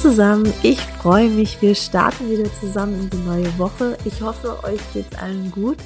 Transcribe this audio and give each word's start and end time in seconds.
zusammen, 0.00 0.50
ich 0.62 0.80
freue 0.80 1.28
mich. 1.28 1.60
Wir 1.60 1.74
starten 1.74 2.30
wieder 2.30 2.50
zusammen 2.54 3.00
in 3.00 3.10
die 3.10 3.26
neue 3.26 3.58
Woche. 3.58 3.98
Ich 4.06 4.22
hoffe, 4.22 4.64
euch 4.64 4.80
geht's 4.94 5.18
allen 5.18 5.50
gut. 5.50 5.76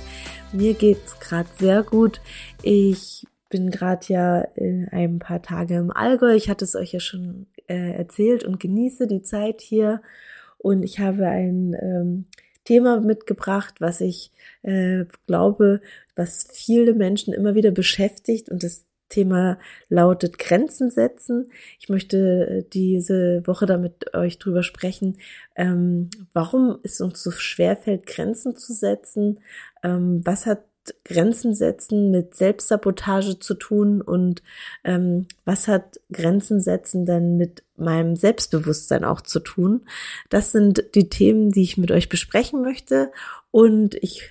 Mir 0.53 0.75
geht's 0.75 1.19
gerade 1.19 1.49
sehr 1.59 1.83
gut. 1.83 2.21
Ich 2.63 3.27
bin 3.49 3.71
gerade 3.71 4.07
ja 4.09 4.41
in 4.55 4.89
ein 4.93 5.19
paar 5.19 5.43
Tage 5.43 5.75
im 5.75 5.91
Allgäu. 5.91 6.33
Ich 6.33 6.49
hatte 6.49 6.65
es 6.65 6.77
euch 6.77 6.93
ja 6.93 7.01
schon 7.01 7.47
äh, 7.67 7.91
erzählt 7.97 8.45
und 8.45 8.61
genieße 8.61 9.09
die 9.09 9.23
Zeit 9.23 9.61
hier. 9.61 10.01
Und 10.59 10.85
ich 10.85 11.01
habe 11.01 11.27
ein 11.27 11.77
ähm, 11.81 12.27
Thema 12.63 13.01
mitgebracht, 13.01 13.81
was 13.81 14.01
ich 14.01 14.31
äh, 14.63 15.07
glaube, 15.27 15.81
was 16.15 16.47
viele 16.53 16.95
Menschen 16.95 17.35
immer 17.35 17.57
wieder 17.57 17.73
beschäftigt. 17.73 18.49
Und 18.49 18.63
das 18.63 18.85
Thema 19.15 19.59
lautet 19.89 20.39
Grenzen 20.39 20.91
setzen. 20.91 21.51
Ich 21.79 21.89
möchte 21.89 22.49
äh, 22.49 22.65
diese 22.73 23.43
Woche 23.47 23.67
damit 23.67 24.13
euch 24.15 24.39
drüber 24.39 24.63
sprechen, 24.63 25.19
ähm, 25.55 26.11
warum 26.33 26.79
es 26.83 27.01
uns 27.01 27.23
so 27.23 27.31
schwer 27.31 27.77
fällt, 27.77 28.07
Grenzen 28.07 28.57
zu 28.57 28.73
setzen. 28.73 29.41
Ähm, 29.83 30.23
was 30.25 30.47
hat 30.47 30.65
Grenzen 31.05 31.55
setzen 31.55 32.11
mit 32.11 32.35
Selbstsabotage 32.35 33.39
zu 33.39 33.55
tun 33.55 34.03
und 34.03 34.43
ähm, 34.83 35.27
was 35.45 35.69
hat 35.69 36.01
Grenzen 36.13 36.61
setzen 36.61 37.07
denn 37.07 37.37
mit 37.37 37.63
meinem 37.77 38.17
Selbstbewusstsein 38.17 39.05
auch 39.05 39.21
zu 39.21 39.41
tun? 39.41 39.87
Das 40.29 40.53
sind 40.53 40.85
die 40.95 41.09
Themen, 41.09 41.51
die 41.51 41.63
ich 41.63 41.79
mit 41.79 41.91
euch 41.91 42.09
besprechen 42.09 42.63
möchte 42.63 43.13
und 43.51 43.95
ich 43.95 44.31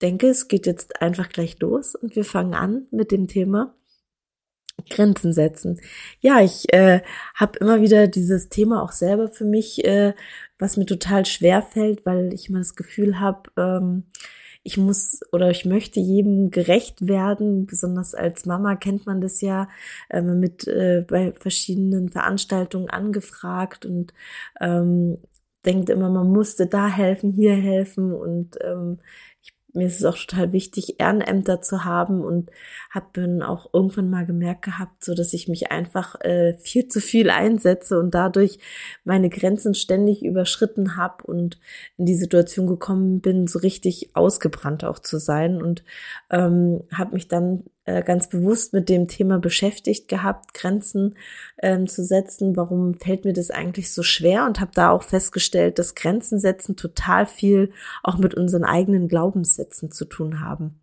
denke, 0.00 0.28
es 0.28 0.48
geht 0.48 0.66
jetzt 0.66 1.00
einfach 1.00 1.28
gleich 1.28 1.58
los 1.60 1.94
und 1.94 2.14
wir 2.14 2.24
fangen 2.24 2.54
an 2.54 2.86
mit 2.90 3.10
dem 3.10 3.26
Thema 3.26 3.74
Grenzen 4.90 5.32
setzen. 5.32 5.80
Ja, 6.20 6.40
ich 6.40 6.72
äh, 6.72 7.00
habe 7.34 7.58
immer 7.58 7.80
wieder 7.80 8.06
dieses 8.06 8.48
Thema 8.48 8.82
auch 8.82 8.92
selber 8.92 9.28
für 9.28 9.44
mich, 9.44 9.84
äh, 9.84 10.14
was 10.58 10.76
mir 10.76 10.86
total 10.86 11.26
schwer 11.26 11.62
fällt, 11.62 12.04
weil 12.06 12.32
ich 12.34 12.48
immer 12.48 12.58
das 12.58 12.76
Gefühl 12.76 13.20
habe, 13.20 13.50
ähm, 13.56 14.04
ich 14.64 14.78
muss 14.78 15.20
oder 15.30 15.50
ich 15.50 15.66
möchte 15.66 16.00
jedem 16.00 16.50
gerecht 16.50 17.06
werden. 17.06 17.66
Besonders 17.66 18.14
als 18.14 18.46
Mama 18.46 18.76
kennt 18.76 19.06
man 19.06 19.20
das 19.20 19.40
ja 19.42 19.68
ähm, 20.10 20.40
mit 20.40 20.66
äh, 20.66 21.04
bei 21.06 21.32
verschiedenen 21.38 22.08
Veranstaltungen 22.08 22.88
angefragt 22.88 23.84
und 23.84 24.14
ähm, 24.60 25.18
denkt 25.66 25.90
immer, 25.90 26.08
man 26.10 26.30
musste 26.30 26.66
da 26.66 26.88
helfen, 26.88 27.32
hier 27.32 27.54
helfen 27.54 28.12
und 28.14 28.56
ähm, 28.62 28.98
mir 29.74 29.86
ist 29.88 29.98
es 29.98 30.04
auch 30.04 30.16
total 30.16 30.52
wichtig, 30.52 31.00
Ehrenämter 31.00 31.60
zu 31.60 31.84
haben 31.84 32.22
und 32.22 32.50
habe 32.90 33.06
dann 33.12 33.42
auch 33.42 33.74
irgendwann 33.74 34.08
mal 34.08 34.24
gemerkt 34.24 34.62
gehabt, 34.62 35.04
so 35.04 35.14
dass 35.14 35.32
ich 35.32 35.48
mich 35.48 35.70
einfach 35.72 36.20
äh, 36.20 36.56
viel 36.58 36.88
zu 36.88 37.00
viel 37.00 37.28
einsetze 37.28 37.98
und 37.98 38.14
dadurch 38.14 38.58
meine 39.04 39.28
Grenzen 39.28 39.74
ständig 39.74 40.24
überschritten 40.24 40.96
habe 40.96 41.24
und 41.24 41.58
in 41.98 42.06
die 42.06 42.14
Situation 42.14 42.66
gekommen 42.68 43.20
bin, 43.20 43.48
so 43.48 43.58
richtig 43.58 44.14
ausgebrannt 44.14 44.84
auch 44.84 45.00
zu 45.00 45.18
sein. 45.18 45.60
Und 45.60 45.84
ähm, 46.30 46.84
habe 46.92 47.14
mich 47.14 47.26
dann 47.26 47.64
äh, 47.84 48.02
ganz 48.02 48.28
bewusst 48.28 48.72
mit 48.72 48.88
dem 48.88 49.08
Thema 49.08 49.38
beschäftigt 49.38 50.08
gehabt, 50.08 50.54
Grenzen 50.54 51.16
ähm, 51.60 51.86
zu 51.86 52.02
setzen. 52.04 52.56
Warum 52.56 52.94
fällt 52.94 53.24
mir 53.24 53.32
das 53.32 53.50
eigentlich 53.50 53.92
so 53.92 54.02
schwer? 54.02 54.46
Und 54.46 54.60
habe 54.60 54.72
da 54.74 54.90
auch 54.90 55.02
festgestellt, 55.02 55.78
dass 55.78 55.94
Grenzen 55.94 56.38
setzen 56.38 56.76
total 56.76 57.26
viel 57.26 57.72
auch 58.02 58.16
mit 58.16 58.34
unseren 58.34 58.64
eigenen 58.64 59.08
Glaubenssätzen 59.08 59.90
zu 59.90 60.06
tun 60.06 60.40
haben. 60.40 60.80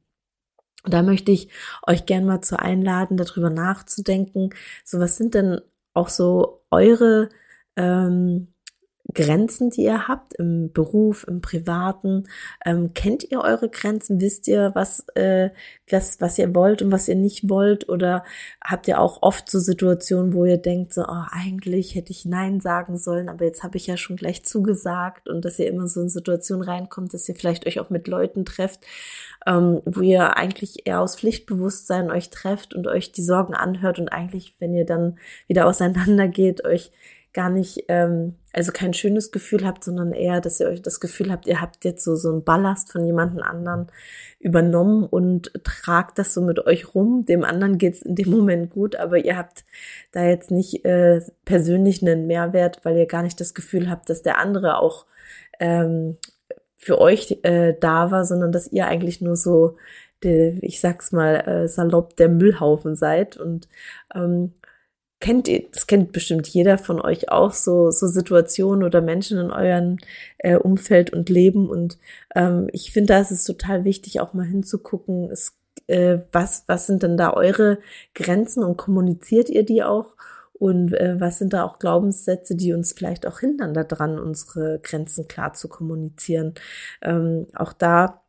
Und 0.84 0.94
da 0.94 1.04
möchte 1.04 1.32
ich 1.32 1.50
euch 1.86 2.06
gern 2.06 2.26
mal 2.26 2.42
zu 2.42 2.60
einladen, 2.60 3.18
darüber 3.18 3.50
nachzudenken. 3.50 4.52
So, 4.84 5.00
was 5.00 5.18
sind 5.18 5.34
denn 5.34 5.62
auch 5.94 6.10
so 6.10 6.64
eure 6.72 7.30
ähm, 7.76 8.54
Grenzen, 9.14 9.70
die 9.70 9.84
ihr 9.84 10.08
habt 10.08 10.34
im 10.36 10.72
Beruf, 10.72 11.26
im 11.28 11.42
Privaten? 11.42 12.28
Ähm, 12.66 12.94
kennt 12.94 13.30
ihr 13.30 13.42
eure 13.42 13.70
Grenzen? 13.70 14.22
Wisst 14.22 14.48
ihr, 14.48 14.72
was, 14.74 15.06
äh, 15.16 15.50
was, 15.90 16.22
was 16.22 16.38
ihr 16.38 16.54
wollt 16.56 16.82
und 16.82 16.92
was 16.92 17.08
ihr 17.08 17.16
nicht 17.16 17.50
wollt? 17.50 17.90
Oder 17.90 18.24
habt 18.64 18.88
ihr 18.88 19.00
auch 19.00 19.22
oft 19.22 19.50
so 19.50 19.60
Situationen, 19.60 20.34
wo 20.34 20.46
ihr 20.46 20.58
denkt, 20.58 20.94
so, 20.94 21.04
oh, 21.04 21.24
eigentlich 21.32 21.96
hätte 21.96 22.12
ich 22.12 22.26
Nein 22.26 22.62
sagen 22.62 22.98
sollen, 22.98 23.28
aber 23.28 23.46
jetzt 23.46 23.64
habe 23.64 23.78
ich 23.78 23.88
ja 23.88 23.98
schon 23.98 24.16
gleich 24.16 24.44
zugesagt 24.46 25.28
und 25.28 25.44
dass 25.44 25.60
ihr 25.60 25.68
immer 25.68 25.88
so 25.88 26.02
in 26.02 26.10
Situationen 26.10 26.68
reinkommt, 26.68 27.14
dass 27.14 27.28
ihr 27.28 27.36
vielleicht 27.36 27.68
euch 27.68 27.80
auch 27.80 27.90
mit 27.90 28.08
Leuten 28.08 28.46
trefft, 28.46 28.82
ähm, 29.46 29.82
wo 29.86 30.02
ihr 30.02 30.38
eigentlich 30.38 30.88
eher 30.88 31.02
aus 31.02 31.18
Pflichtbewusstsein 31.18 32.12
euch 32.12 32.30
trefft 32.30 32.74
und 32.74 32.88
euch 32.88 33.12
die 33.12 33.24
Sorgen 33.24 33.54
anhört 33.54 34.00
und 34.00 34.10
eigentlich, 34.10 34.56
wenn 34.60 34.74
ihr 34.74 34.86
dann 34.86 35.18
wieder 35.48 35.66
auseinander 35.72 36.28
geht, 36.28 36.64
euch 36.64 36.92
gar 37.34 37.50
nicht, 37.50 37.86
ähm, 37.88 38.36
also 38.52 38.72
kein 38.72 38.94
schönes 38.94 39.32
Gefühl 39.32 39.66
habt, 39.66 39.84
sondern 39.84 40.12
eher, 40.12 40.42
dass 40.42 40.60
ihr 40.60 40.68
euch 40.68 40.82
das 40.82 41.00
Gefühl 41.00 41.32
habt, 41.32 41.48
ihr 41.48 41.62
habt 41.62 41.86
jetzt 41.86 42.04
so, 42.04 42.16
so 42.16 42.32
ein 42.32 42.44
Ballast 42.44 42.92
von 42.92 43.06
jemandem 43.06 43.42
anderen 43.42 43.88
übernommen 44.40 45.06
und 45.06 45.52
tragt 45.64 46.20
das 46.20 46.34
so 46.34 46.42
mit 46.42 46.60
euch 46.66 46.94
rum. 46.94 47.26
Dem 47.26 47.44
anderen 47.44 47.78
geht's 47.78 48.02
in 48.02 48.16
dem 48.16 48.30
Moment 48.30 48.72
gut, 48.72 48.98
aber 48.98 49.18
ihr 49.18 49.38
habt 49.38 49.64
da 50.12 50.24
jetzt 50.24 50.52
nicht 50.52 50.84
äh, 50.84 51.22
persönlich 51.46 52.02
einen 52.02 52.28
Mehrwert, 52.28 52.82
weil 52.84 52.98
ihr 52.98 53.06
gar 53.06 53.24
nicht 53.24 53.40
das 53.40 53.54
Gefühl 53.54 53.90
habt, 53.90 54.10
dass 54.10 54.22
der 54.24 54.38
andere 54.38 54.78
auch 54.80 55.06
ähm, 55.60 56.18
für 56.76 57.00
euch 57.00 57.40
äh, 57.44 57.76
da 57.80 58.12
war, 58.12 58.26
sondern 58.26 58.52
dass 58.52 58.72
ihr 58.72 58.88
eigentlich 58.88 59.22
nur 59.22 59.38
so, 59.38 59.78
der, 60.24 60.62
ich 60.64 60.82
sag's 60.82 61.12
mal 61.12 61.36
äh, 61.48 61.68
salopp, 61.68 62.18
der 62.18 62.28
Müllhaufen 62.28 62.96
seid 62.96 63.38
und 63.38 63.70
ähm, 64.14 64.54
kennt 65.22 65.48
ihr, 65.48 65.64
das 65.72 65.88
kennt 65.88 66.12
bestimmt 66.12 66.48
jeder 66.48 66.78
von 66.78 67.00
euch 67.00 67.30
auch, 67.30 67.54
so, 67.54 67.92
so 67.92 68.08
Situationen 68.08 68.84
oder 68.84 69.00
Menschen 69.00 69.38
in 69.38 69.52
euren 69.52 69.98
äh, 70.40 70.58
Umfeld 70.58 71.14
und 71.14 71.30
Leben. 71.30 71.70
Und 71.70 71.98
ähm, 72.36 72.68
ich 72.74 72.92
finde, 72.92 73.14
da 73.14 73.22
ist 73.22 73.32
es 73.32 73.46
total 73.46 73.86
wichtig, 73.86 74.20
auch 74.20 74.34
mal 74.34 74.46
hinzugucken, 74.46 75.30
es, 75.32 75.56
äh, 75.88 76.20
was, 76.34 76.66
was 76.68 76.88
sind 76.88 77.04
denn 77.04 77.16
da 77.16 77.32
eure 77.32 77.80
Grenzen 78.16 78.64
und 78.64 78.76
kommuniziert 78.76 79.50
ihr 79.50 79.64
die 79.64 79.84
auch? 79.84 80.16
Und 80.54 80.94
äh, 80.94 81.20
was 81.20 81.40
sind 81.40 81.54
da 81.54 81.64
auch 81.64 81.80
Glaubenssätze, 81.80 82.56
die 82.56 82.74
uns 82.74 82.94
vielleicht 82.94 83.26
auch 83.26 83.40
hindern 83.40 83.74
daran, 83.74 84.20
unsere 84.20 84.80
Grenzen 84.84 85.28
klar 85.28 85.54
zu 85.54 85.68
kommunizieren? 85.68 86.54
Ähm, 87.02 87.48
auch 87.56 87.74
da 87.74 88.21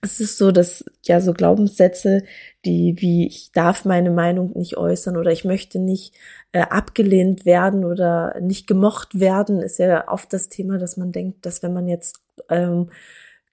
es 0.00 0.20
ist 0.20 0.38
so, 0.38 0.52
dass 0.52 0.84
ja 1.04 1.20
so 1.20 1.32
Glaubenssätze, 1.32 2.22
die 2.64 2.94
wie 2.98 3.26
ich 3.26 3.50
darf 3.52 3.84
meine 3.84 4.10
Meinung 4.10 4.52
nicht 4.56 4.76
äußern 4.76 5.16
oder 5.16 5.32
ich 5.32 5.44
möchte 5.44 5.78
nicht 5.80 6.14
äh, 6.52 6.60
abgelehnt 6.60 7.44
werden 7.44 7.84
oder 7.84 8.40
nicht 8.40 8.66
gemocht 8.66 9.18
werden, 9.18 9.60
ist 9.60 9.78
ja 9.78 10.08
oft 10.08 10.32
das 10.32 10.48
Thema, 10.48 10.78
dass 10.78 10.96
man 10.96 11.12
denkt, 11.12 11.44
dass 11.44 11.62
wenn 11.62 11.72
man 11.72 11.88
jetzt 11.88 12.20
ähm, 12.48 12.90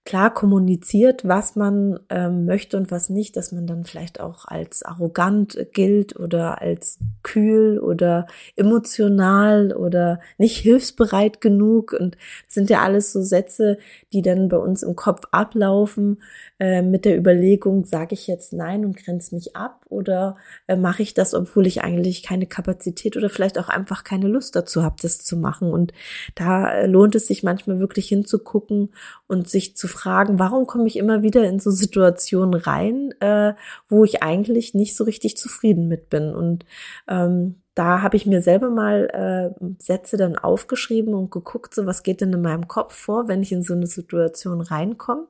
klar 0.06 0.32
kommuniziert, 0.32 1.26
was 1.26 1.56
man 1.56 1.98
ähm, 2.08 2.46
möchte 2.46 2.76
und 2.76 2.90
was 2.90 3.10
nicht, 3.10 3.36
dass 3.36 3.52
man 3.52 3.66
dann 3.66 3.84
vielleicht 3.84 4.20
auch 4.20 4.46
als 4.46 4.82
arrogant 4.82 5.58
gilt 5.72 6.18
oder 6.18 6.62
als 6.62 6.98
kühl 7.22 7.78
oder 7.78 8.26
emotional 8.54 9.72
oder 9.72 10.20
nicht 10.38 10.58
hilfsbereit 10.58 11.40
genug. 11.40 11.92
Und 11.92 12.16
sind 12.48 12.70
ja 12.70 12.82
alles 12.82 13.12
so 13.12 13.20
Sätze, 13.20 13.78
die 14.12 14.22
dann 14.22 14.48
bei 14.48 14.56
uns 14.56 14.84
im 14.84 14.94
Kopf 14.94 15.24
ablaufen 15.32 16.22
äh, 16.60 16.82
mit 16.82 17.04
der 17.04 17.18
Überlegung, 17.18 17.84
sage 17.84 18.14
ich 18.14 18.28
jetzt 18.28 18.52
nein 18.52 18.84
und 18.84 18.96
grenze 18.96 19.34
mich 19.34 19.56
ab 19.56 19.84
oder 19.88 20.36
äh, 20.68 20.76
mache 20.76 21.02
ich 21.02 21.14
das, 21.14 21.34
obwohl 21.34 21.66
ich 21.66 21.82
eigentlich 21.82 22.22
keine 22.22 22.46
Kapazität 22.46 23.16
oder 23.16 23.28
vielleicht 23.28 23.58
auch 23.58 23.68
einfach 23.68 24.04
keine 24.04 24.28
Lust 24.28 24.54
dazu 24.54 24.84
habe, 24.84 24.96
das 25.02 25.18
zu 25.18 25.36
machen. 25.36 25.72
Und 25.72 25.92
da 26.36 26.70
äh, 26.70 26.86
lohnt 26.86 27.16
es 27.16 27.26
sich 27.26 27.42
manchmal 27.42 27.80
wirklich 27.80 28.06
hinzugucken 28.08 28.90
und 29.26 29.50
sich 29.50 29.76
zu 29.76 29.88
fragen, 29.96 30.38
warum 30.38 30.66
komme 30.66 30.86
ich 30.86 30.96
immer 30.96 31.22
wieder 31.22 31.44
in 31.44 31.58
so 31.58 31.70
Situationen 31.70 32.54
rein, 32.54 33.12
äh, 33.20 33.54
wo 33.88 34.04
ich 34.04 34.22
eigentlich 34.22 34.74
nicht 34.74 34.96
so 34.96 35.04
richtig 35.04 35.36
zufrieden 35.36 35.88
mit 35.88 36.10
bin. 36.10 36.34
Und 36.34 36.64
ähm, 37.08 37.56
da 37.74 38.02
habe 38.02 38.16
ich 38.16 38.26
mir 38.26 38.42
selber 38.42 38.70
mal 38.70 39.52
äh, 39.58 39.66
Sätze 39.78 40.16
dann 40.16 40.36
aufgeschrieben 40.36 41.14
und 41.14 41.30
geguckt, 41.30 41.74
so 41.74 41.86
was 41.86 42.02
geht 42.02 42.20
denn 42.20 42.32
in 42.32 42.42
meinem 42.42 42.68
Kopf 42.68 42.94
vor, 42.94 43.28
wenn 43.28 43.42
ich 43.42 43.52
in 43.52 43.62
so 43.62 43.74
eine 43.74 43.86
Situation 43.86 44.60
reinkomme. 44.60 45.26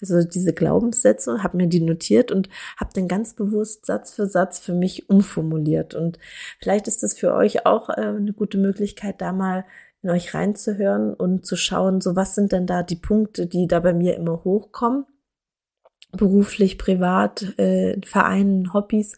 Also 0.00 0.22
diese 0.22 0.52
Glaubenssätze, 0.52 1.42
habe 1.42 1.56
mir 1.56 1.66
die 1.68 1.80
notiert 1.80 2.30
und 2.30 2.48
habe 2.76 2.90
dann 2.94 3.08
ganz 3.08 3.34
bewusst 3.34 3.86
Satz 3.86 4.14
für 4.14 4.26
Satz 4.26 4.58
für 4.58 4.74
mich 4.74 5.08
umformuliert. 5.08 5.94
Und 5.94 6.18
vielleicht 6.60 6.86
ist 6.88 7.02
das 7.02 7.14
für 7.14 7.34
euch 7.34 7.66
auch 7.66 7.88
äh, 7.88 7.94
eine 7.94 8.32
gute 8.32 8.58
Möglichkeit, 8.58 9.20
da 9.20 9.32
mal 9.32 9.64
in 10.06 10.12
euch 10.12 10.34
reinzuhören 10.34 11.14
und 11.14 11.44
zu 11.44 11.56
schauen, 11.56 12.00
so 12.00 12.14
was 12.14 12.34
sind 12.34 12.52
denn 12.52 12.66
da 12.66 12.82
die 12.82 12.96
Punkte, 12.96 13.46
die 13.46 13.66
da 13.66 13.80
bei 13.80 13.92
mir 13.92 14.14
immer 14.14 14.44
hochkommen, 14.44 15.04
beruflich, 16.12 16.78
privat, 16.78 17.58
äh, 17.58 18.00
Vereinen, 18.04 18.72
Hobbys 18.72 19.16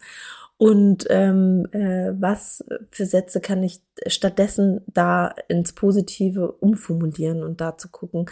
und 0.59 1.07
ähm, 1.09 1.69
äh, 1.71 2.13
was 2.21 2.65
für 2.91 3.07
Sätze 3.07 3.41
kann 3.41 3.63
ich 3.63 3.81
stattdessen 4.09 4.81
da 4.89 5.33
ins 5.47 5.73
Positive 5.73 6.51
umformulieren 6.51 7.45
und 7.45 7.61
da 7.61 7.79
zu 7.79 7.89
gucken, 7.89 8.27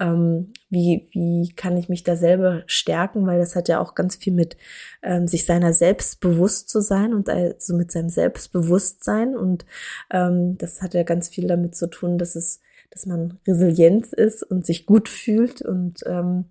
ähm, 0.00 0.52
wie, 0.70 1.08
wie 1.12 1.54
kann 1.54 1.76
ich 1.76 1.88
mich 1.88 2.02
da 2.02 2.16
selber 2.16 2.64
stärken, 2.66 3.28
weil 3.28 3.38
das 3.38 3.54
hat 3.54 3.68
ja 3.68 3.78
auch 3.78 3.94
ganz 3.94 4.16
viel 4.16 4.32
mit 4.32 4.56
ähm, 5.02 5.28
sich 5.28 5.46
seiner 5.46 5.72
selbst 5.72 6.18
bewusst 6.18 6.68
zu 6.68 6.80
sein 6.80 7.14
und 7.14 7.28
also 7.28 7.76
mit 7.76 7.92
seinem 7.92 8.08
Selbstbewusstsein. 8.08 9.36
Und 9.36 9.64
ähm, 10.10 10.58
das 10.58 10.82
hat 10.82 10.94
ja 10.94 11.04
ganz 11.04 11.28
viel 11.28 11.46
damit 11.46 11.76
zu 11.76 11.86
tun, 11.86 12.18
dass 12.18 12.34
es, 12.34 12.60
dass 12.90 13.06
man 13.06 13.38
Resilienz 13.46 14.12
ist 14.12 14.42
und 14.42 14.66
sich 14.66 14.84
gut 14.84 15.08
fühlt. 15.08 15.62
Und 15.62 16.00
ähm, 16.06 16.46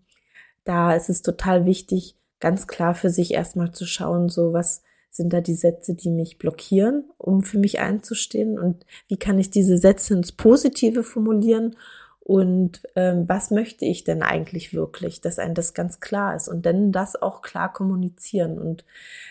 da 0.63 0.95
ist 0.95 1.09
es 1.09 1.21
total 1.21 1.65
wichtig, 1.65 2.15
ganz 2.39 2.65
klar 2.65 2.95
für 2.95 3.09
sich 3.09 3.33
erstmal 3.33 3.73
zu 3.73 3.85
schauen, 3.85 4.29
so 4.29 4.53
was 4.53 4.83
sind 5.09 5.33
da 5.33 5.41
die 5.41 5.55
Sätze, 5.55 5.95
die 5.95 6.09
mich 6.09 6.37
blockieren, 6.37 7.05
um 7.17 7.43
für 7.43 7.57
mich 7.57 7.79
einzustehen? 7.79 8.59
Und 8.59 8.85
wie 9.07 9.17
kann 9.17 9.39
ich 9.39 9.49
diese 9.49 9.77
Sätze 9.77 10.13
ins 10.13 10.31
Positive 10.31 11.03
formulieren? 11.03 11.75
Und 12.19 12.81
ähm, 12.95 13.23
was 13.27 13.51
möchte 13.51 13.85
ich 13.85 14.03
denn 14.03 14.21
eigentlich 14.21 14.73
wirklich, 14.73 15.21
dass 15.21 15.39
einem 15.39 15.53
das 15.53 15.73
ganz 15.73 16.01
klar 16.01 16.35
ist 16.35 16.49
und 16.49 16.65
dann 16.65 16.91
das 16.91 17.15
auch 17.15 17.41
klar 17.41 17.71
kommunizieren. 17.71 18.59
Und 18.59 18.83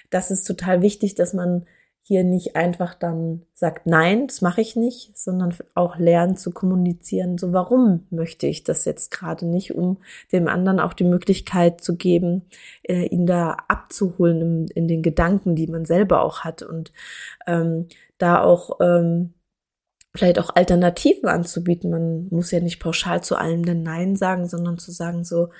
das 0.08 0.31
ist 0.31 0.44
total 0.44 0.81
wichtig, 0.81 1.14
dass 1.14 1.34
man 1.34 1.67
hier 2.08 2.22
nicht 2.22 2.54
einfach 2.54 2.94
dann 2.94 3.42
sagt, 3.52 3.88
nein, 3.88 4.28
das 4.28 4.40
mache 4.40 4.60
ich 4.60 4.76
nicht, 4.76 5.18
sondern 5.18 5.52
auch 5.74 5.98
lernen 5.98 6.36
zu 6.36 6.52
kommunizieren, 6.52 7.36
so 7.36 7.52
warum 7.52 8.06
möchte 8.10 8.46
ich 8.46 8.62
das 8.62 8.84
jetzt 8.84 9.10
gerade 9.10 9.44
nicht, 9.44 9.74
um 9.74 9.96
dem 10.30 10.46
anderen 10.46 10.78
auch 10.78 10.92
die 10.92 11.02
Möglichkeit 11.02 11.80
zu 11.80 11.96
geben, 11.96 12.42
äh, 12.84 13.06
ihn 13.06 13.26
da 13.26 13.56
abzuholen 13.66 14.40
in, 14.40 14.68
in, 14.68 14.86
den 14.86 15.02
Gedanken, 15.02 15.56
die 15.56 15.66
man 15.66 15.84
selber 15.84 16.22
auch 16.22 16.44
hat 16.44 16.62
und 16.62 16.92
ähm, 17.48 17.88
da 18.18 18.40
auch 18.40 18.78
ähm, 18.80 19.34
vielleicht 20.16 20.38
auch 20.38 20.54
Alternativen 20.54 21.28
anzubieten. 21.28 21.90
Man 21.90 22.28
muss 22.30 22.50
ja 22.50 22.60
nicht 22.60 22.80
pauschal 22.80 23.22
zu 23.22 23.36
allem 23.36 23.64
denn 23.64 23.82
Nein 23.82 24.16
sagen, 24.16 24.48
sondern 24.48 24.78
zu 24.78 24.90
sagen, 24.90 25.24
so, 25.24 25.50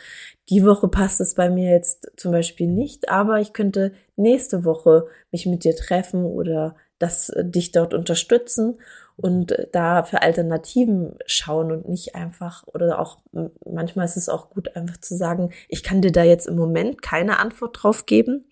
die 0.49 0.65
Woche 0.65 0.89
passt 0.89 1.21
es 1.21 1.35
bei 1.35 1.51
mir 1.51 1.71
jetzt 1.73 2.11
zum 2.17 2.33
Beispiel 2.33 2.69
nicht, 2.69 3.09
aber 3.09 3.41
ich 3.41 3.53
könnte 3.53 3.93
nächste 4.17 4.65
Woche 4.65 5.07
mich 5.31 5.47
mit 5.47 5.65
dir 5.65 5.77
treffen 5.77 6.25
oder 6.25 6.77
das 6.99 7.29
äh, 7.29 7.45
dich 7.45 7.73
dort 7.73 7.95
unterstützen 7.95 8.79
und 9.17 9.53
äh, 9.53 9.67
da 9.73 10.03
für 10.03 10.23
Alternativen 10.23 11.17
schauen 11.27 11.73
und 11.73 11.89
nicht 11.89 12.15
einfach 12.15 12.67
oder 12.67 12.99
auch 12.99 13.19
manchmal 13.65 14.05
ist 14.05 14.17
es 14.17 14.29
auch 14.29 14.51
gut 14.51 14.77
einfach 14.77 14.99
zu 14.99 15.17
sagen, 15.17 15.51
ich 15.69 15.83
kann 15.83 16.03
dir 16.03 16.13
da 16.13 16.23
jetzt 16.23 16.47
im 16.47 16.57
Moment 16.57 17.03
keine 17.03 17.39
Antwort 17.39 17.83
drauf 17.83 18.07
geben, 18.07 18.45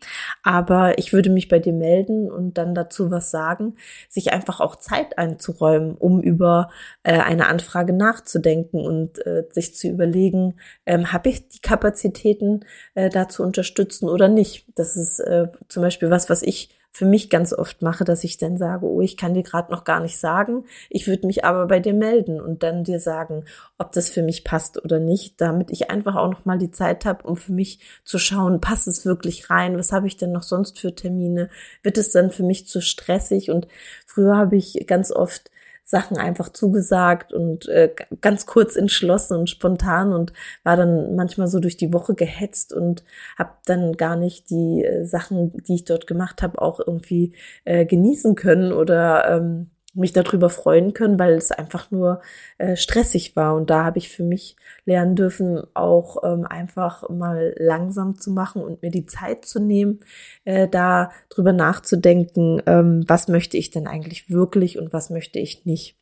aber 0.43 0.99
ich 0.99 1.13
würde 1.13 1.31
mich 1.31 1.49
bei 1.49 1.59
dir 1.59 1.73
melden 1.73 2.31
und 2.31 2.59
dann 2.59 2.75
dazu 2.75 3.11
was 3.11 3.31
sagen, 3.31 3.77
sich 4.09 4.33
einfach 4.33 4.61
auch 4.61 4.77
Zeit 4.77 5.19
einzuräumen, 5.19 5.97
um 5.97 6.23
über 6.23 6.71
äh, 7.03 7.19
eine 7.19 7.49
Anfrage 7.49 7.93
nachzudenken 7.93 8.81
und 8.81 9.25
äh, 9.27 9.45
sich 9.51 9.75
zu 9.75 9.89
überlegen, 9.89 10.55
ähm, 10.87 11.13
habe 11.13 11.29
ich 11.29 11.49
die 11.49 11.61
Kapazitäten 11.61 12.65
äh, 12.95 13.11
da 13.11 13.29
zu 13.29 13.43
unterstützen 13.43 14.09
oder 14.09 14.29
nicht. 14.29 14.67
Das 14.75 14.97
ist 14.97 15.21
äh, 15.21 15.49
zum 15.69 15.83
Beispiel 15.83 16.11
was, 16.11 16.31
was 16.31 16.43
ich 16.43 16.71
für 16.97 17.07
mich 17.07 17.29
ganz 17.29 17.53
oft 17.53 17.83
mache, 17.83 18.05
dass 18.05 18.23
ich 18.23 18.39
dann 18.39 18.57
sage, 18.57 18.87
oh, 18.87 19.01
ich 19.01 19.17
kann 19.17 19.35
dir 19.35 19.43
gerade 19.43 19.73
noch 19.73 19.83
gar 19.83 19.99
nicht 19.99 20.17
sagen, 20.17 20.65
ich 20.89 21.09
würde 21.09 21.27
mich 21.27 21.45
aber 21.45 21.67
bei 21.67 21.81
dir 21.81 21.93
melden 21.93 22.41
und 22.41 22.63
dann 22.63 22.85
dir 22.85 23.01
sagen, 23.01 23.47
ob 23.79 23.91
das 23.91 24.11
für 24.11 24.23
mich 24.23 24.45
passt 24.45 24.83
oder 24.83 25.01
nicht, 25.01 25.41
damit 25.41 25.73
ich 25.73 25.91
einfach 25.91 26.15
auch 26.15 26.31
noch 26.31 26.45
mal 26.45 26.57
die 26.57 26.71
Zeit 26.71 27.05
habe, 27.05 27.27
um 27.27 27.37
für 27.37 27.53
mich 27.53 27.81
zu 28.05 28.19
schauen, 28.19 28.61
passt 28.61 28.87
es 28.87 29.05
wirklich 29.05 29.51
rein, 29.51 29.77
was 29.77 29.91
habe 29.91 30.07
ich 30.07 30.17
denn 30.17 30.31
noch 30.31 30.45
sonst 30.45 30.79
für 30.79 30.95
Termine, 30.95 31.51
wird 31.83 31.99
es 31.99 32.13
dann 32.13 32.31
für 32.31 32.45
mich 32.45 32.69
zu 32.69 32.81
stressig? 32.81 33.51
Und 33.51 33.67
früher 34.07 34.37
habe 34.37 34.55
ich 34.57 34.87
ganz 34.87 35.11
oft 35.11 35.51
Sachen 35.85 36.17
einfach 36.17 36.49
zugesagt 36.49 37.35
und 37.35 37.69
äh, 37.69 37.95
ganz 38.23 38.47
kurz 38.47 38.75
entschlossen 38.75 39.39
und 39.39 39.51
spontan 39.51 40.15
und 40.15 40.33
war 40.63 40.77
dann 40.77 41.15
manchmal 41.15 41.47
so 41.47 41.61
durch 41.61 41.77
die 41.77 41.93
Woche 41.93 42.15
gehetzt 42.15 42.73
und 42.73 43.05
habe 43.39 43.51
dann 43.67 43.93
gar 43.93 44.17
nicht 44.17 44.49
die 44.49 44.83
äh, 44.83 45.05
Sachen, 45.05 45.53
die 45.65 45.75
ich 45.75 45.85
dort 45.85 46.07
gemacht 46.07 46.43
habe, 46.43 46.61
auch 46.61 46.81
irgendwie 46.81 47.35
äh, 47.65 47.85
genießen 47.85 48.35
können 48.35 48.73
oder 48.73 49.29
ähm, 49.31 49.71
mich 49.95 50.13
darüber 50.13 50.51
freuen 50.51 50.93
können, 50.93 51.19
weil 51.19 51.35
es 51.35 51.51
einfach 51.51 51.91
nur 51.91 52.21
äh, 52.59 52.77
stressig 52.77 53.37
war. 53.37 53.55
Und 53.55 53.71
da 53.71 53.85
habe 53.85 53.99
ich 53.99 54.09
für 54.09 54.25
mich 54.25 54.57
lernen 54.85 55.17
dürfen, 55.17 55.63
auch 55.75 56.23
ähm, 56.25 56.47
einfach 56.47 57.09
mal 57.09 57.55
langsam 57.59 58.19
zu 58.19 58.31
machen 58.31 58.63
und 58.63 58.83
mir 58.83 58.91
die 58.91 59.07
Zeit 59.07 59.45
zu 59.45 59.61
nehmen, 59.61 60.01
äh, 60.45 60.69
da 60.69 61.11
drüber 61.29 61.53
nachzudenken, 61.53 62.63
ähm, 62.67 63.05
was 63.07 63.29
möchte 63.29 63.57
ich 63.57 63.71
denn 63.71 63.87
eigentlich 63.87 64.31
wirklich 64.31 64.79
und 64.79 64.93
was 64.93 65.11
möchte 65.11 65.39
ich 65.39 65.65
nicht. 65.65 65.97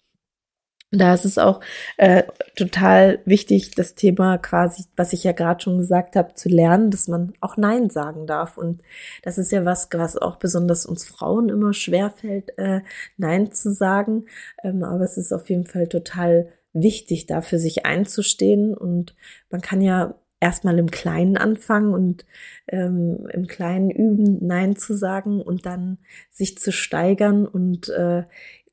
Da 0.94 1.14
ist 1.14 1.24
es 1.24 1.38
auch 1.38 1.60
äh, 1.96 2.24
total 2.54 3.20
wichtig, 3.24 3.74
das 3.74 3.94
Thema 3.94 4.36
quasi, 4.36 4.84
was 4.94 5.14
ich 5.14 5.24
ja 5.24 5.32
gerade 5.32 5.62
schon 5.62 5.78
gesagt 5.78 6.16
habe, 6.16 6.34
zu 6.34 6.50
lernen, 6.50 6.90
dass 6.90 7.08
man 7.08 7.32
auch 7.40 7.56
Nein 7.56 7.88
sagen 7.88 8.26
darf. 8.26 8.58
Und 8.58 8.82
das 9.22 9.38
ist 9.38 9.52
ja 9.52 9.64
was, 9.64 9.88
was 9.92 10.18
auch 10.18 10.36
besonders 10.36 10.84
uns 10.84 11.08
Frauen 11.08 11.48
immer 11.48 11.72
schwerfällt, 11.72 12.58
äh, 12.58 12.82
Nein 13.16 13.52
zu 13.52 13.72
sagen. 13.72 14.26
Ähm, 14.62 14.84
aber 14.84 15.04
es 15.04 15.16
ist 15.16 15.32
auf 15.32 15.48
jeden 15.48 15.66
Fall 15.66 15.88
total 15.88 16.48
wichtig, 16.74 17.24
da 17.24 17.40
für 17.40 17.58
sich 17.58 17.86
einzustehen. 17.86 18.74
Und 18.74 19.14
man 19.48 19.62
kann 19.62 19.80
ja 19.80 20.14
erstmal 20.40 20.78
im 20.78 20.90
Kleinen 20.90 21.38
anfangen 21.38 21.94
und 21.94 22.26
ähm, 22.66 23.28
im 23.32 23.46
Kleinen 23.46 23.90
üben, 23.90 24.44
Nein 24.44 24.76
zu 24.76 24.94
sagen 24.94 25.40
und 25.40 25.64
dann 25.64 25.98
sich 26.30 26.58
zu 26.58 26.70
steigern 26.70 27.46
und 27.46 27.88
äh, 27.88 28.24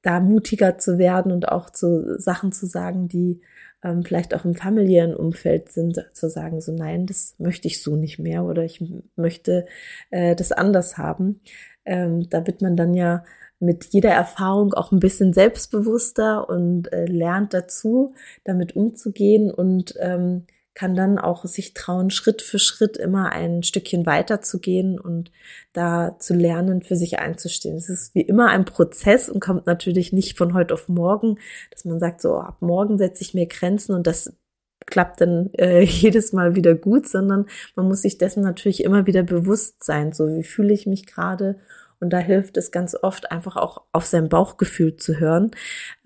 da 0.01 0.19
mutiger 0.19 0.77
zu 0.77 0.97
werden 0.97 1.31
und 1.31 1.49
auch 1.49 1.69
zu 1.69 2.19
Sachen 2.19 2.51
zu 2.51 2.65
sagen, 2.65 3.07
die 3.07 3.41
ähm, 3.83 4.03
vielleicht 4.03 4.33
auch 4.33 4.45
im 4.45 4.55
familiären 4.55 5.15
Umfeld 5.15 5.69
sind, 5.71 6.09
zu 6.13 6.29
sagen, 6.29 6.61
so 6.61 6.71
nein, 6.71 7.05
das 7.05 7.35
möchte 7.37 7.67
ich 7.67 7.81
so 7.81 7.95
nicht 7.95 8.19
mehr 8.19 8.43
oder 8.43 8.63
ich 8.63 8.83
möchte 9.15 9.65
äh, 10.09 10.35
das 10.35 10.51
anders 10.51 10.97
haben. 10.97 11.41
Ähm, 11.85 12.29
da 12.29 12.45
wird 12.45 12.61
man 12.61 12.75
dann 12.75 12.93
ja 12.93 13.23
mit 13.59 13.85
jeder 13.85 14.11
Erfahrung 14.11 14.73
auch 14.73 14.91
ein 14.91 14.99
bisschen 14.99 15.33
selbstbewusster 15.33 16.47
und 16.49 16.91
äh, 16.93 17.05
lernt 17.05 17.53
dazu, 17.53 18.13
damit 18.45 18.75
umzugehen 18.75 19.51
und 19.51 19.95
ähm, 19.99 20.45
kann 20.79 20.95
dann 20.95 21.17
auch 21.17 21.43
sich 21.43 21.73
trauen, 21.73 22.09
Schritt 22.09 22.41
für 22.41 22.57
Schritt 22.57 22.95
immer 22.95 23.33
ein 23.33 23.63
Stückchen 23.63 24.05
weiter 24.05 24.39
zu 24.41 24.59
gehen 24.61 24.97
und 24.97 25.29
da 25.73 26.15
zu 26.19 26.33
lernen, 26.33 26.83
für 26.83 26.95
sich 26.95 27.19
einzustehen. 27.19 27.75
Es 27.75 27.89
ist 27.89 28.15
wie 28.15 28.21
immer 28.21 28.47
ein 28.47 28.63
Prozess 28.63 29.27
und 29.27 29.41
kommt 29.41 29.67
natürlich 29.67 30.13
nicht 30.13 30.37
von 30.37 30.53
heute 30.53 30.73
auf 30.73 30.87
morgen, 30.87 31.37
dass 31.71 31.83
man 31.83 31.99
sagt, 31.99 32.21
so 32.21 32.37
ab 32.37 32.61
morgen 32.61 32.97
setze 32.97 33.23
ich 33.23 33.33
mir 33.33 33.45
Grenzen 33.45 33.93
und 33.93 34.07
das 34.07 34.37
klappt 34.85 35.19
dann 35.19 35.49
äh, 35.57 35.81
jedes 35.83 36.31
Mal 36.31 36.55
wieder 36.55 36.75
gut, 36.75 37.09
sondern 37.09 37.47
man 37.75 37.89
muss 37.89 38.03
sich 38.03 38.17
dessen 38.17 38.41
natürlich 38.41 38.81
immer 38.81 39.05
wieder 39.05 39.23
bewusst 39.23 39.83
sein, 39.83 40.13
so 40.13 40.29
wie 40.29 40.43
fühle 40.43 40.73
ich 40.73 40.87
mich 40.87 41.05
gerade 41.05 41.59
und 41.99 42.11
da 42.11 42.19
hilft 42.19 42.55
es 42.55 42.71
ganz 42.71 42.95
oft 42.95 43.31
einfach 43.31 43.57
auch 43.57 43.81
auf 43.91 44.05
sein 44.05 44.29
Bauchgefühl 44.29 44.95
zu 44.95 45.19
hören. 45.19 45.51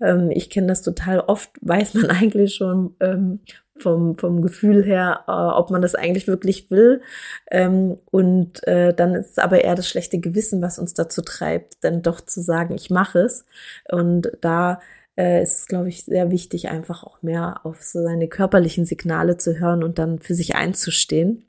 Ähm, 0.00 0.32
ich 0.32 0.50
kenne 0.50 0.66
das 0.66 0.82
total 0.82 1.20
oft, 1.20 1.50
weiß 1.60 1.94
man 1.94 2.06
eigentlich 2.10 2.56
schon, 2.56 2.96
ähm, 2.98 3.38
vom, 3.78 4.16
vom 4.16 4.42
Gefühl 4.42 4.84
her, 4.84 5.24
äh, 5.26 5.32
ob 5.32 5.70
man 5.70 5.82
das 5.82 5.94
eigentlich 5.94 6.26
wirklich 6.26 6.70
will. 6.70 7.02
Ähm, 7.50 7.98
und 8.10 8.66
äh, 8.66 8.94
dann 8.94 9.14
ist 9.14 9.32
es 9.32 9.38
aber 9.38 9.64
eher 9.64 9.74
das 9.74 9.88
schlechte 9.88 10.20
Gewissen, 10.20 10.62
was 10.62 10.78
uns 10.78 10.94
dazu 10.94 11.22
treibt, 11.22 11.82
dann 11.82 12.02
doch 12.02 12.20
zu 12.20 12.40
sagen, 12.40 12.74
ich 12.74 12.90
mache 12.90 13.20
es. 13.20 13.44
Und 13.90 14.32
da 14.40 14.80
äh, 15.16 15.42
ist 15.42 15.58
es, 15.58 15.66
glaube 15.66 15.88
ich, 15.88 16.04
sehr 16.04 16.30
wichtig, 16.30 16.68
einfach 16.68 17.04
auch 17.04 17.22
mehr 17.22 17.60
auf 17.64 17.82
so 17.82 18.02
seine 18.02 18.28
körperlichen 18.28 18.84
Signale 18.86 19.36
zu 19.36 19.58
hören 19.58 19.82
und 19.82 19.98
dann 19.98 20.18
für 20.18 20.34
sich 20.34 20.54
einzustehen. 20.56 21.44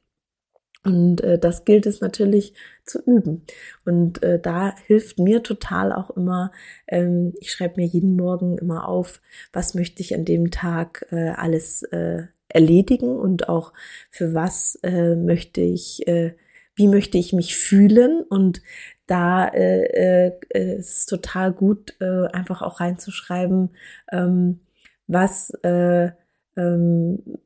Und 0.86 1.22
äh, 1.22 1.39
das 1.39 1.65
gilt 1.65 1.88
es 1.88 2.00
natürlich 2.00 2.54
zu 2.86 3.00
üben. 3.00 3.44
Und 3.86 4.22
äh, 4.22 4.39
da 4.39 4.75
hilft 4.86 5.18
mir 5.18 5.42
total 5.42 5.92
auch 5.92 6.12
immer, 6.12 6.51
ähm, 6.88 7.34
ich 7.42 7.51
schreibe 7.51 7.82
mir 7.82 7.88
jeden 7.88 8.15
Morgen 8.15 8.58
immer 8.60 8.88
auf, 8.88 9.20
was 9.51 9.74
möchte 9.74 10.01
ich 10.01 10.13
an 10.13 10.25
dem 10.25 10.51
Tag 10.51 11.08
äh, 11.12 11.30
alles 11.30 11.82
äh, 11.84 12.27
erledigen 12.50 13.18
und 13.18 13.50
auch 13.50 13.74
für 14.12 14.36
was 14.36 14.80
äh, 14.84 15.15
möchte 15.15 15.62
ich, 15.62 16.08
äh, 16.08 16.36
wie 16.75 16.88
möchte 16.88 17.18
ich 17.18 17.34
mich 17.34 17.58
fühlen. 17.58 18.22
Und 18.22 18.62
da 19.08 19.48
äh, 19.48 20.30
äh, 20.54 20.77
ist 20.77 20.98
es 21.00 21.06
total 21.08 21.51
gut, 21.51 21.96
äh, 22.00 22.27
einfach 22.27 22.62
auch 22.62 22.80
reinzuschreiben, 22.80 23.72
ähm, 24.12 24.60
was 25.08 25.50
äh, 25.63 26.12
ähm, 26.56 27.39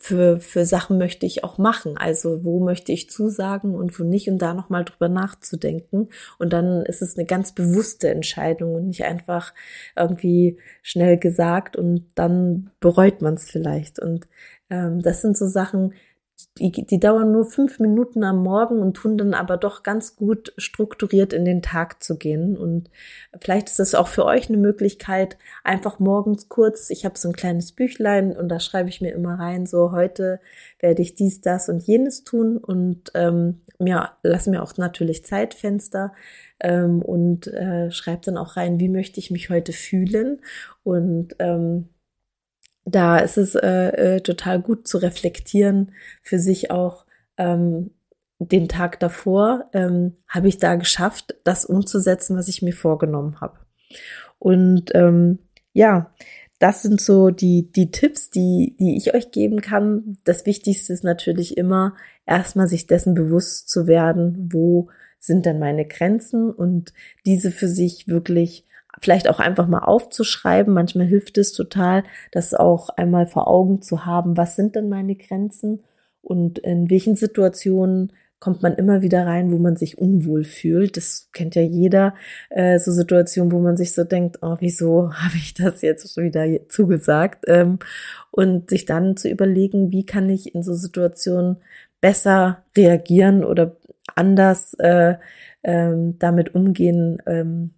für, 0.00 0.38
für 0.38 0.64
Sachen 0.64 0.96
möchte 0.96 1.26
ich 1.26 1.44
auch 1.44 1.58
machen. 1.58 1.96
Also 1.98 2.44
wo 2.44 2.60
möchte 2.60 2.92
ich 2.92 3.10
zusagen 3.10 3.74
und 3.74 3.98
wo 3.98 4.04
nicht 4.04 4.28
und 4.28 4.38
da 4.38 4.54
nochmal 4.54 4.84
drüber 4.84 5.08
nachzudenken. 5.08 6.08
Und 6.38 6.52
dann 6.52 6.86
ist 6.86 7.02
es 7.02 7.18
eine 7.18 7.26
ganz 7.26 7.52
bewusste 7.52 8.08
Entscheidung 8.08 8.74
und 8.74 8.86
nicht 8.86 9.04
einfach 9.04 9.52
irgendwie 9.96 10.58
schnell 10.82 11.18
gesagt 11.18 11.76
und 11.76 12.06
dann 12.14 12.70
bereut 12.80 13.22
man 13.22 13.34
es 13.34 13.50
vielleicht. 13.50 13.98
Und 13.98 14.28
ähm, 14.70 15.02
das 15.02 15.20
sind 15.20 15.36
so 15.36 15.46
Sachen, 15.46 15.94
die, 16.58 16.70
die 16.70 17.00
dauern 17.00 17.32
nur 17.32 17.46
fünf 17.46 17.80
Minuten 17.80 18.22
am 18.22 18.42
Morgen 18.42 18.80
und 18.80 18.94
tun 18.94 19.18
dann 19.18 19.34
aber 19.34 19.56
doch 19.56 19.82
ganz 19.82 20.16
gut 20.16 20.52
strukturiert 20.56 21.32
in 21.32 21.44
den 21.44 21.62
Tag 21.62 22.02
zu 22.02 22.16
gehen. 22.16 22.56
Und 22.56 22.90
vielleicht 23.40 23.68
ist 23.68 23.80
es 23.80 23.94
auch 23.94 24.08
für 24.08 24.24
euch 24.24 24.48
eine 24.48 24.58
Möglichkeit, 24.58 25.36
einfach 25.64 25.98
morgens 25.98 26.48
kurz, 26.48 26.90
ich 26.90 27.04
habe 27.04 27.18
so 27.18 27.28
ein 27.28 27.34
kleines 27.34 27.72
Büchlein 27.72 28.36
und 28.36 28.48
da 28.48 28.60
schreibe 28.60 28.88
ich 28.88 29.00
mir 29.00 29.12
immer 29.12 29.38
rein, 29.38 29.66
so 29.66 29.92
heute 29.92 30.40
werde 30.80 31.02
ich 31.02 31.14
dies, 31.14 31.40
das 31.40 31.68
und 31.68 31.82
jenes 31.82 32.24
tun 32.24 32.56
und 32.58 33.10
ähm, 33.14 33.60
mir 33.78 34.10
lasse 34.22 34.50
mir 34.50 34.62
auch 34.62 34.76
natürlich 34.76 35.24
Zeitfenster 35.24 36.12
ähm, 36.60 37.02
und 37.02 37.46
äh, 37.48 37.90
schreibe 37.90 38.22
dann 38.24 38.36
auch 38.36 38.56
rein, 38.56 38.80
wie 38.80 38.88
möchte 38.88 39.20
ich 39.20 39.30
mich 39.30 39.50
heute 39.50 39.72
fühlen 39.72 40.40
und 40.82 41.36
ähm, 41.38 41.88
da 42.90 43.18
ist 43.18 43.36
es 43.36 43.54
äh, 43.54 44.16
äh, 44.16 44.20
total 44.20 44.60
gut 44.60 44.88
zu 44.88 44.98
reflektieren 44.98 45.92
für 46.22 46.38
sich 46.38 46.70
auch 46.70 47.04
ähm, 47.36 47.90
den 48.38 48.68
Tag 48.68 49.00
davor 49.00 49.68
ähm, 49.72 50.16
habe 50.28 50.48
ich 50.48 50.58
da 50.58 50.76
geschafft, 50.76 51.36
das 51.44 51.64
umzusetzen, 51.64 52.36
was 52.36 52.48
ich 52.48 52.62
mir 52.62 52.72
vorgenommen 52.72 53.40
habe. 53.40 53.58
Und 54.38 54.94
ähm, 54.94 55.40
ja, 55.72 56.14
das 56.60 56.82
sind 56.82 57.00
so 57.00 57.30
die, 57.30 57.70
die 57.72 57.90
Tipps, 57.90 58.30
die, 58.30 58.76
die 58.78 58.96
ich 58.96 59.14
euch 59.14 59.30
geben 59.30 59.60
kann. 59.60 60.18
Das 60.24 60.46
Wichtigste 60.46 60.92
ist 60.92 61.04
natürlich 61.04 61.56
immer, 61.56 61.96
erstmal 62.26 62.68
sich 62.68 62.86
dessen 62.86 63.14
bewusst 63.14 63.68
zu 63.68 63.86
werden, 63.86 64.48
wo 64.52 64.88
sind 65.18 65.46
denn 65.46 65.58
meine 65.58 65.86
Grenzen 65.86 66.50
und 66.50 66.92
diese 67.26 67.50
für 67.50 67.68
sich 67.68 68.06
wirklich 68.06 68.67
vielleicht 69.00 69.28
auch 69.28 69.40
einfach 69.40 69.66
mal 69.66 69.80
aufzuschreiben. 69.80 70.72
Manchmal 70.72 71.06
hilft 71.06 71.38
es 71.38 71.52
total, 71.52 72.04
das 72.32 72.54
auch 72.54 72.90
einmal 72.90 73.26
vor 73.26 73.48
Augen 73.48 73.82
zu 73.82 74.04
haben. 74.04 74.36
Was 74.36 74.56
sind 74.56 74.76
denn 74.76 74.88
meine 74.88 75.16
Grenzen 75.16 75.84
und 76.22 76.58
in 76.58 76.90
welchen 76.90 77.16
Situationen 77.16 78.12
kommt 78.40 78.62
man 78.62 78.74
immer 78.74 79.02
wieder 79.02 79.26
rein, 79.26 79.50
wo 79.50 79.58
man 79.58 79.76
sich 79.76 79.98
unwohl 79.98 80.44
fühlt. 80.44 80.96
Das 80.96 81.28
kennt 81.32 81.54
ja 81.56 81.62
jeder, 81.62 82.14
äh, 82.50 82.78
so 82.78 82.92
Situationen, 82.92 83.52
wo 83.52 83.58
man 83.58 83.76
sich 83.76 83.94
so 83.94 84.04
denkt, 84.04 84.38
oh, 84.42 84.56
wieso 84.60 85.12
habe 85.14 85.34
ich 85.36 85.54
das 85.54 85.82
jetzt 85.82 86.14
schon 86.14 86.24
wieder 86.24 86.46
zugesagt? 86.68 87.44
Ähm, 87.48 87.78
und 88.30 88.70
sich 88.70 88.84
dann 88.84 89.16
zu 89.16 89.28
überlegen, 89.28 89.90
wie 89.90 90.06
kann 90.06 90.30
ich 90.30 90.54
in 90.54 90.62
so 90.62 90.74
Situationen 90.74 91.56
besser 92.00 92.64
reagieren 92.76 93.44
oder 93.44 93.76
anders 94.14 94.74
äh, 94.74 95.16
ähm, 95.64 96.18
damit 96.18 96.54
umgehen, 96.54 97.20
ähm, 97.26 97.74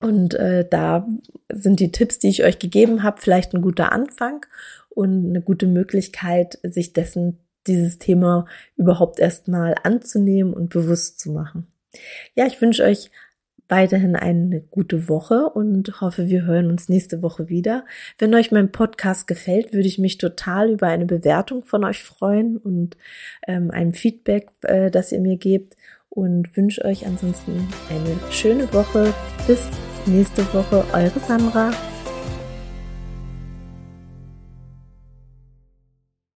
und 0.00 0.34
äh, 0.34 0.66
da 0.68 1.06
sind 1.52 1.80
die 1.80 1.92
Tipps, 1.92 2.18
die 2.18 2.28
ich 2.28 2.44
euch 2.44 2.58
gegeben 2.58 3.02
habe, 3.02 3.20
vielleicht 3.20 3.54
ein 3.54 3.62
guter 3.62 3.92
Anfang 3.92 4.46
und 4.90 5.28
eine 5.28 5.42
gute 5.42 5.66
Möglichkeit, 5.66 6.58
sich 6.62 6.92
dessen 6.92 7.38
dieses 7.66 7.98
Thema 7.98 8.46
überhaupt 8.76 9.18
erstmal 9.18 9.74
anzunehmen 9.82 10.54
und 10.54 10.70
bewusst 10.70 11.20
zu 11.20 11.30
machen. 11.30 11.66
Ja, 12.34 12.46
ich 12.46 12.60
wünsche 12.60 12.84
euch 12.84 13.10
weiterhin 13.68 14.16
eine 14.16 14.60
gute 14.62 15.08
Woche 15.08 15.50
und 15.50 16.00
hoffe, 16.00 16.28
wir 16.28 16.44
hören 16.44 16.70
uns 16.70 16.88
nächste 16.88 17.22
Woche 17.22 17.48
wieder. 17.48 17.84
Wenn 18.18 18.34
euch 18.34 18.50
mein 18.50 18.72
Podcast 18.72 19.26
gefällt, 19.26 19.72
würde 19.72 19.88
ich 19.88 19.98
mich 19.98 20.16
total 20.16 20.70
über 20.70 20.86
eine 20.86 21.04
Bewertung 21.06 21.64
von 21.64 21.84
euch 21.84 22.02
freuen 22.02 22.56
und 22.56 22.96
ähm, 23.46 23.70
ein 23.70 23.92
Feedback, 23.92 24.50
äh, 24.62 24.90
das 24.90 25.12
ihr 25.12 25.20
mir 25.20 25.36
gebt 25.36 25.76
und 26.08 26.56
wünsche 26.56 26.84
euch 26.84 27.06
ansonsten 27.06 27.68
eine 27.90 28.32
schöne 28.32 28.72
Woche. 28.72 29.12
Bis 29.46 29.68
nächste 30.08 30.42
Woche, 30.52 30.84
eure 30.92 31.20
Sandra. 31.26 31.70